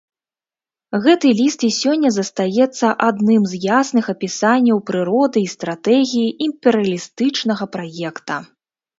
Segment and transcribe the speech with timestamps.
[1.03, 8.39] Гэты ліст і сёння застаецца адным з ясных апісанняў прыроды і стратэгіі імперыялістычнага праекта.